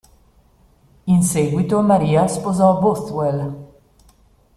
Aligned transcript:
In 1.05 1.21
seguito 1.21 1.79
Maria 1.81 2.27
sposò 2.27 2.79
Bothwell. 2.79 3.69